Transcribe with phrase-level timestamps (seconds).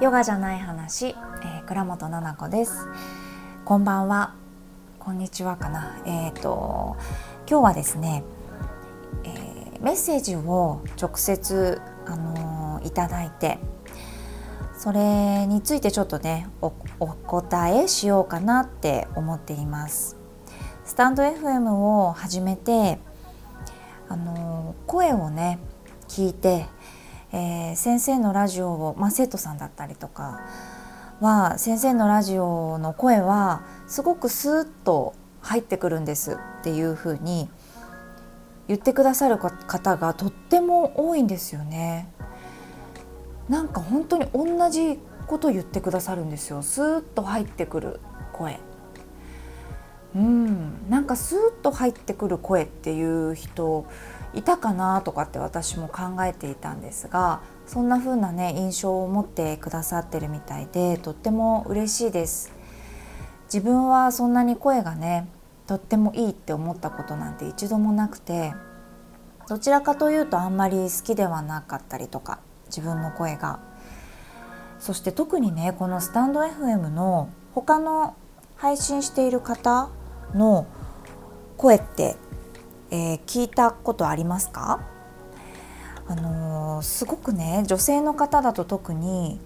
[0.00, 2.88] ヨガじゃない話、えー、倉本々子です。
[3.66, 4.34] こんばんは。
[4.98, 6.00] こんにちはかな。
[6.06, 6.96] えっ、ー、と
[7.46, 8.24] 今日はですね、
[9.24, 13.58] えー、メッセージを直接あのいただいて
[14.72, 20.16] それについてちょっとねお答えしようかなって思っています。
[20.86, 22.98] スタンド FM を始めて
[24.10, 25.58] あの声をね
[26.06, 26.66] 聞いて
[27.32, 30.40] えー、先生のラジオを、まあ、生徒さんだったりとか
[31.20, 37.48] は先生のラジオの声はすごくスーッと入ってくるんですっていうふうに
[38.68, 42.08] 言ってくださる方がとっても多いんですよね。
[43.48, 48.00] なんか本当に同じこと言ってくださるんですよスーッと入ってくる
[48.32, 48.60] 声。
[50.14, 50.90] うん。
[50.90, 53.86] なんかスーッと入ってくる声っていう人
[54.34, 62.52] いたかなとかって私も考えていたんですがそんな風なね印象を持ってくださってるみたいでとっても嬉しいです。
[63.52, 65.28] 自分はそんなに声がね
[65.66, 68.54] とってもいいって思ったことなんて一度もなくて
[69.48, 73.60] どちらかというとあんまり好きではなかったりとか自分の声が。
[74.78, 78.16] そして特にねこのスタンド FM の他の
[78.56, 79.90] 配信している方
[80.34, 80.66] の
[81.56, 82.16] 声って
[82.92, 84.80] えー、聞いたことありますか？
[86.08, 89.40] あのー、すごくね女性の方だと特に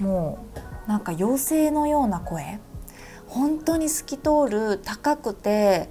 [0.00, 0.44] も
[0.86, 2.58] うなんか妖精のような声
[3.28, 5.90] 本当に透き通る高くて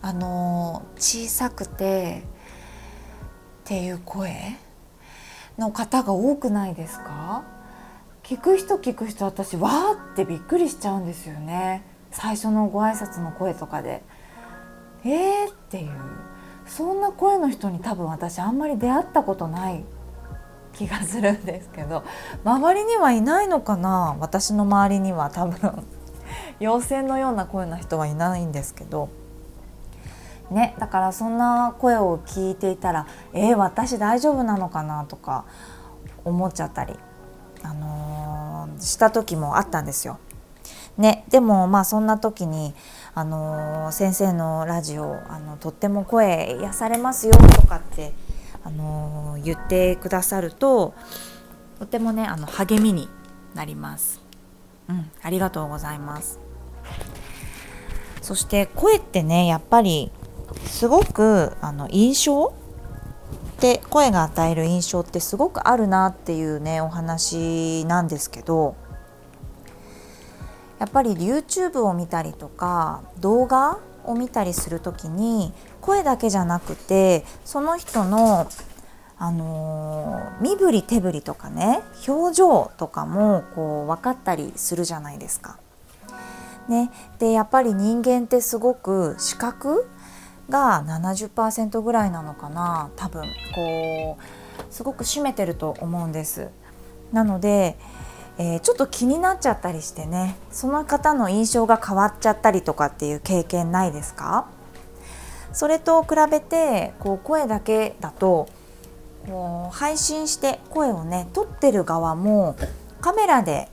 [0.00, 4.56] あの、小さくてっていう声
[5.58, 7.44] の方が多くないですか？
[8.22, 11.84] 聞く人聞く人私わーってびっくりしちゃうんですよね。
[12.12, 14.02] 最初のご挨拶の声とかで。
[15.04, 15.90] えーっていう
[16.64, 19.84] そんな声の人に多分私あんまり出会ったことない
[20.72, 22.04] 気がするんですけど
[22.44, 24.16] 周りにはいないのかな？
[24.20, 25.84] 私の周りには多分
[26.60, 29.08] 妖精のような声の人はいないんですけど
[30.52, 35.04] ねだからそんな声を聞いていたらえー、私大丈夫なのかな？
[35.06, 35.46] とか
[36.24, 36.94] 思っちゃったり、
[37.64, 40.20] あのー、した時もあったんですよ。
[40.98, 42.74] ね、でもまあそんな時に
[43.14, 48.12] あの先生のラジオあのとっても声癒されますよとかって
[48.64, 50.94] あの言ってくださると
[51.78, 53.08] とてもねあの励みに
[53.54, 54.20] なります。
[54.88, 56.38] うん、ありがとうございます。
[58.20, 60.10] そして声ってねやっぱり
[60.66, 62.54] すごくあの印象
[63.56, 68.76] って声が与える印象ってすごくあるなっていうねお話なんですけど
[70.82, 78.48] やっぱり YouTube を見たりとか動画を見たりする時に声だけじゃなくてその人の
[79.16, 85.60] あのー、身振り手振りとかね表情とかもこう分かったりするじゃないですか。
[86.68, 86.90] ね、
[87.20, 89.88] でやっぱり人間ってすごく視覚
[90.48, 93.22] が70%ぐらいなのかな多分
[93.54, 96.48] こうすごく占めてると思うんです。
[97.12, 97.78] なので
[98.38, 104.46] えー、ちょっと気になっちゃったりしてねその方の印象が変わっちゃったりとかっていう経験ないですか？
[105.52, 108.48] それと比べてこう声だけだと
[109.26, 112.56] こう配信して声をね撮ってる側も
[113.02, 113.68] カメラで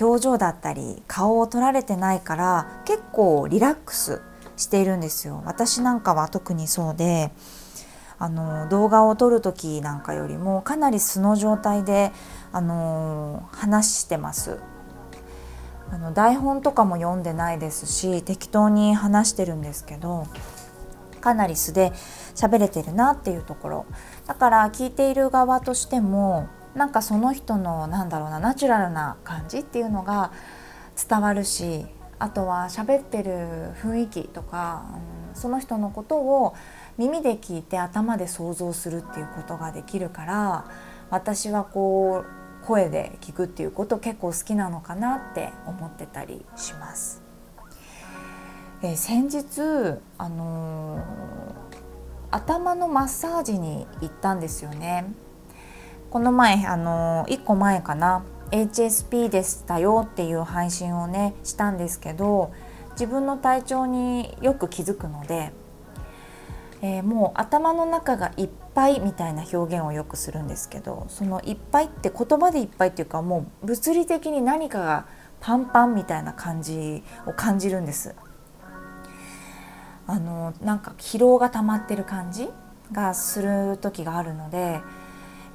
[0.00, 4.22] 表情だったり顔を撮られてないから結構リラックス
[4.56, 5.40] しているんですよ。
[5.46, 7.30] 私なんかは特にそうで。
[8.20, 12.12] あの動画を撮る時なんかよりもかなり素の状態で
[12.52, 14.58] あの話してます。
[15.90, 20.28] あの台本とかも読んでないですし適当に話してるんですけど
[21.20, 21.92] かなり素で
[22.36, 23.86] 喋れてるなっていうところ。
[24.26, 30.30] だから聞いている側としてもなんかその人のなんだろうなナチュラルな感じっていうのが
[31.08, 31.86] 伝わるし
[32.18, 34.84] あとは喋ってる雰囲気とか、
[35.32, 36.54] うん、その人のことを
[37.00, 40.66] 耳で聞いて頭で想像するっていうことができるから
[41.08, 42.26] 私はこ
[42.62, 47.22] う声で聞くっていうこと結構好きなのかなって思ってたりします。
[48.82, 51.02] え、先日、あのー、
[52.30, 55.06] 頭のマッサージに行ったんですよね。
[56.10, 62.52] この前、あのー、1個前かな HSP でしたよっていう配信をねしたんですけど
[62.92, 65.52] 自分の体調によく気づくので
[66.82, 75.06] えー、もう頭の中がいっぱいみたいな表現をよくするんですけどそのいっぱいって言葉でいっぱいっていうかもう物理的に何かが
[75.40, 78.14] パンパンみたいな感じを感じるんです。
[80.06, 82.48] あのなんか疲労が溜まってる感じ
[82.90, 84.80] がする時があるので、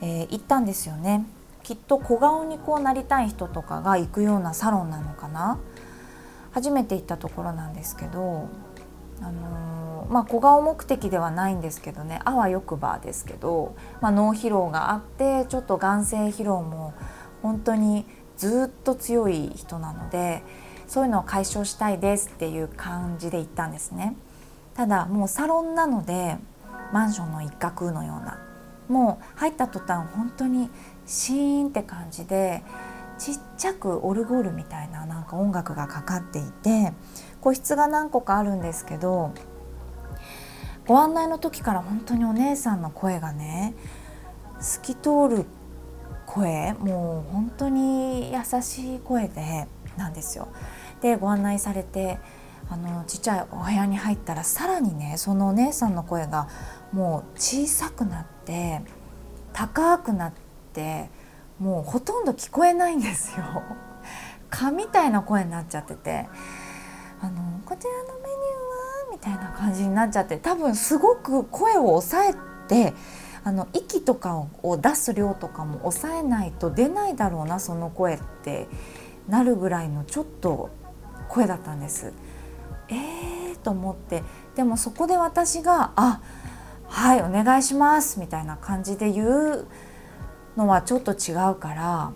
[0.01, 1.25] えー、行ったんですよね
[1.61, 5.59] きっと小顔にこうなりたい人とかが行くようなサロンなのかな
[6.53, 8.47] 初めて行ったところなんですけど、
[9.21, 16.93] あのー、まあ、小顔目的ではないんですけどねあわよくばですけど、まあ、脳疲労があってちょっと眼性疲労も
[17.41, 18.05] 本当に
[18.37, 20.43] ずっと強い人なので
[20.87, 24.15] そういうのを解消したいですっていう感じで行ったんですね。
[24.75, 26.37] ただもうサロンなので
[26.91, 28.39] マンションの一角のような
[28.87, 30.69] もう入った途端本当に
[31.05, 32.61] シーンって感じで
[33.17, 36.91] ちっちゃくオルゴールみたいななんか音楽がかかっていて
[37.45, 39.31] 個室が何個かあるんですけど
[40.87, 43.75] ご案内の時から本当にお姉さんの声がね
[44.59, 45.45] 透き通る
[46.25, 50.47] 声もう本当に優しい声でなんですよ。
[51.01, 52.17] でご案内されて
[52.67, 56.49] あのちっちゃいお部屋に入ったらさらにねそのお姉さんの声が
[56.91, 58.81] もう小さくなって
[59.53, 60.33] 高くなっ
[60.73, 61.11] て
[61.59, 63.45] もうほとんど聞こえないんですよ。
[64.49, 66.27] 蚊みたいな声になっちゃってて
[67.65, 72.35] 「こちらのメニューは?」みたいな感じになっちゃって多分すごく声を抑え
[72.67, 72.93] て
[73.43, 78.67] あの息とかを出す量とかも抑えないと出ないだろうなその声って
[79.27, 80.69] なるぐらいのちょっと
[81.29, 82.13] 声だったんです。
[82.89, 84.23] えーと思って
[84.55, 86.21] でもそこで私が「あ
[86.87, 89.67] はいお願いします」みたいな感じで言う
[90.55, 92.11] のはちょっと違うから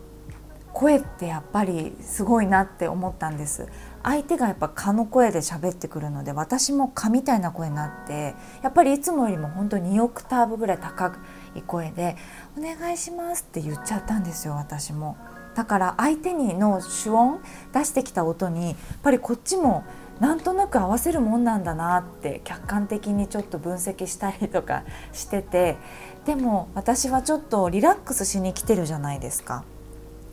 [0.73, 3.67] 声ってやっぱりすごいなって思ったんです
[4.03, 11.17] 相手がやっぱ蚊の声で喋ってくるので私も蚊みたいな声になってやっぱりいつもよりも本当に2オクターブぐらい高
[11.55, 12.15] い声で
[12.57, 15.17] 「お願いします」って言っちゃったんですよ私も。
[15.55, 17.41] だから相手にの主音
[17.73, 19.83] 出してきた音にやっぱりこっちも
[20.19, 25.77] なんとなく合わせるもんなんだなって客観的にちょっと分析したりとかしてて
[26.25, 29.63] でも私はちょっとリラックスしに来てるじゃないですか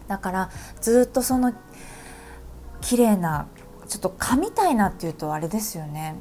[0.08, 1.52] だからずっとその
[2.86, 3.48] 綺麗な
[3.88, 6.14] ちょっと蚊みたいなっていうとあれですよね。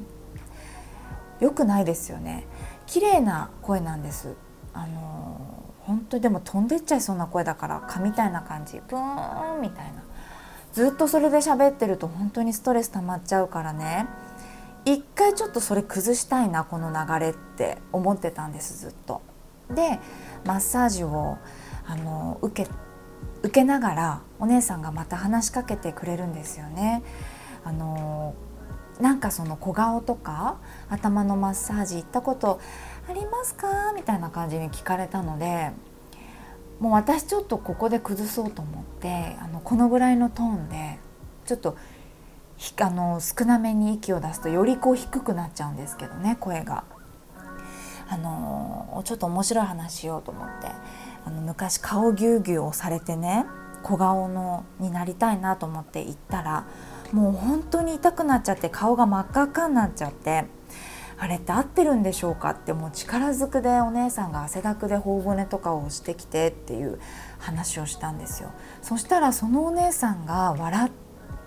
[1.38, 2.44] よくないですよね。
[2.86, 4.34] 綺麗な声なんです。
[4.74, 8.82] あの本当にでも飛んでっちゃいそうな声だから蚊みたいな感じ。
[8.88, 10.02] ブーンみたいな。
[10.72, 14.08] ずっとそれで喋ってると本当にストレス溜まっちゃうからね。
[14.84, 19.22] 一回ちょっとそれ崩したいなこの流れって思ってたんですずっと。
[19.72, 20.00] で
[20.44, 21.38] マッサージを
[21.86, 22.70] あの受け
[23.42, 27.02] 受けながらお姉さんがまた話しかけてくれるんですよね。
[27.64, 28.34] あの
[29.00, 30.56] なんかその小顔とか
[30.88, 32.60] 頭のマッサージ行ったこと
[33.08, 33.92] ありますか？
[33.94, 35.70] みたいな感じに聞かれたので
[36.80, 40.98] もう私ちょっとここで崩そうと思ってあのこのぐらいのトーンで
[41.44, 41.76] ちょっと
[42.80, 46.84] あの少なめに息を出すとよりこう低くなっちゃうんですけどね声が。
[48.08, 50.68] あのちょっと面白い話しようと思って
[51.26, 53.44] あの昔顔ぎゅうぎゅうをされてね
[53.82, 56.66] 小顔のになりたいなと思って行ったら
[57.12, 60.46] もう本当に痛くなっちゃって顔が真っ赤っかになっちゃって
[61.18, 66.98] あれって合ってるんでしょうかってもう力ずくでお姉さんが汗だくで頬骨とかを押してきてっていう
[67.38, 68.50] 話をしたんですよ。
[68.82, 70.90] そしたらそのお姉さんが笑っ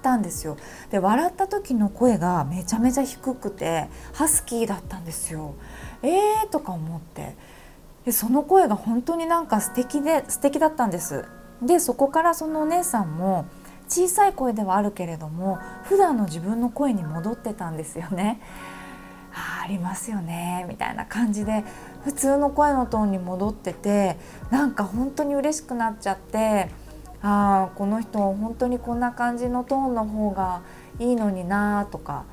[0.01, 0.57] たんですよ。
[0.89, 5.53] で笑った時の声がめちゃめちゃ低くてハスキーだったんですよ。
[6.01, 7.35] えーとか思って。
[8.09, 11.25] でその声が本当になんか素敵で素敵だったんです。
[11.61, 13.45] でそこからそのお姉さんも
[13.87, 18.41] 小さい声ではあるけれども普段の自分の声に戻ってたんですよね。
[19.31, 21.63] あありますよねみたいな感じで
[22.03, 24.17] 普通の声のトーンに戻ってて
[24.49, 26.71] なんか本当に嬉しくなっちゃって
[27.21, 30.63] ああこの人本当にこんな感じのトーンの方が
[30.97, 32.25] いいのになとか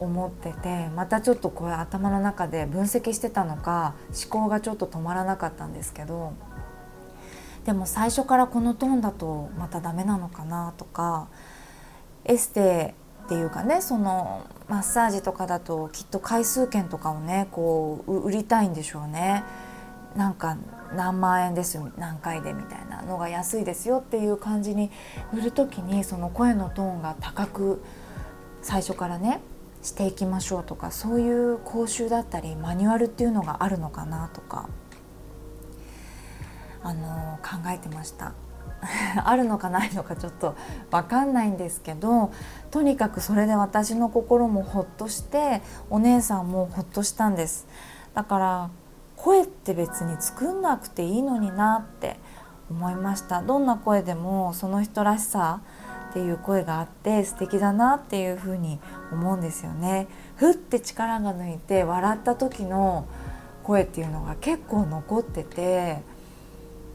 [0.00, 6.32] 思っててまたちょっとこれ頭の中で分析してたのか思考がちょっと止まらなかったんですけど
[7.64, 11.28] でも最初からこのトーンだとまたダメなのかなとか
[12.24, 19.44] エステっていうかねそのマッサージとかだときっと回数券とかをねこう売りたいんでしょうね。
[20.14, 20.56] なんか
[20.94, 24.92] 何万円です何回でみたいなのが安いですよっていう感じに
[25.32, 27.82] 売る時にその声のトーンが高く
[28.62, 29.40] 最初からね
[29.84, 34.68] していきましょうとかそういう講習だったりマニュアルっていうのがあるのかなとか
[36.82, 38.32] あの考えてました。
[39.24, 40.54] あるのかないのかちょっと
[40.90, 42.32] 分かんないんですけど
[42.70, 47.66] とにかくそれで私の心もほっとしてお姉さんもほっとしたんです
[48.12, 48.70] だから
[49.16, 52.18] 声って別に作んなくていいのになって
[52.70, 55.60] 思いましたどんな声でもその人らしさ
[56.14, 58.78] っていう声があって素敵だなっていうふうに
[59.10, 60.06] 思うんですよね
[60.36, 63.08] ふって力が抜いて笑った時の
[63.64, 66.02] 声っていうのが結構残ってて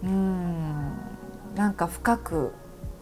[0.04, 0.94] うーん
[1.54, 2.54] なんか深く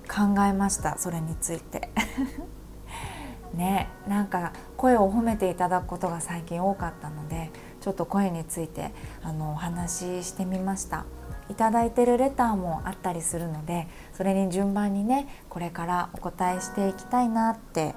[0.10, 1.92] 考えましたそれについて。
[3.54, 8.92] ねなんか声を褒めていただくことが最近多かったのでちょっと声について
[9.24, 11.06] あのお話ししてみました
[11.50, 17.96] いただいてるレターもあったりするのでそれに順番にねこれからお答えしていきたいなって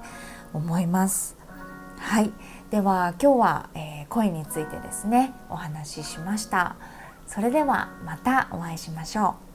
[0.53, 1.35] 思います。
[1.97, 2.31] はい。
[2.71, 6.75] では今日は、えー、恋についてですねお話ししました。
[7.27, 9.50] それではまたお会いしましょう。